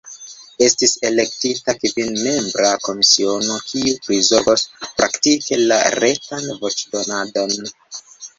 Estis 0.67 0.93
elektita 1.09 1.75
kvinmembra 1.83 2.71
komisiono, 2.87 3.59
kiu 3.67 3.93
prizorgos 4.07 4.65
praktike 4.87 5.61
la 5.67 5.79
retan 5.99 6.51
voĉdonadon. 6.65 7.57